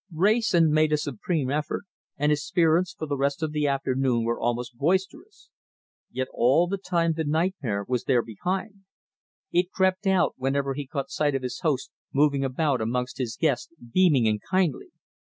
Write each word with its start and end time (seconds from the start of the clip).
Wrayson 0.11 0.71
made 0.73 0.91
a 0.91 0.97
supreme 0.97 1.51
effort, 1.51 1.83
and 2.17 2.31
his 2.31 2.43
spirits 2.43 2.91
for 2.91 3.05
the 3.05 3.15
rest 3.15 3.43
of 3.43 3.51
the 3.51 3.67
afternoon 3.67 4.23
were 4.23 4.39
almost 4.41 4.75
boisterous. 4.75 5.51
Yet 6.09 6.27
all 6.33 6.65
the 6.65 6.79
time 6.79 7.13
the 7.13 7.23
nightmare 7.23 7.85
was 7.87 8.05
there 8.05 8.23
behind. 8.23 8.85
It 9.51 9.69
crept 9.69 10.07
out 10.07 10.33
whenever 10.37 10.73
he 10.73 10.87
caught 10.87 11.11
sight 11.11 11.35
of 11.35 11.43
his 11.43 11.59
host 11.59 11.91
moving 12.11 12.43
about 12.43 12.81
amongst 12.81 13.19
his 13.19 13.37
guests, 13.39 13.69
beaming 13.93 14.27
and 14.27 14.41
kindly. 14.41 14.87